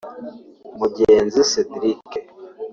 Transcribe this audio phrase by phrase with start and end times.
[0.77, 2.11] Mugenzi Cedrick